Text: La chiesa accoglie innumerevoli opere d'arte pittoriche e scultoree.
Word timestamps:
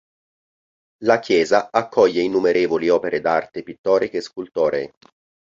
La 1.03 1.19
chiesa 1.19 1.69
accoglie 1.71 2.23
innumerevoli 2.23 2.89
opere 2.89 3.21
d'arte 3.21 3.61
pittoriche 3.61 4.17
e 4.17 4.21
scultoree. 4.21 4.93